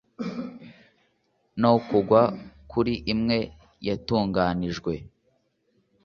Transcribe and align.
no 1.61 1.71
kugwa 1.87 2.21
kuri 2.71 2.93
imwe 3.13 3.37
yatunganijwe 3.87 4.93